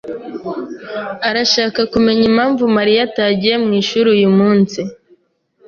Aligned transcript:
arashaka 1.29 1.79
kumenya 1.91 2.23
impamvu 2.31 2.63
Mariya 2.77 3.01
atagiye 3.09 3.55
mwishuri 3.63 4.07
uyu 4.15 4.29
munsi. 4.37 4.79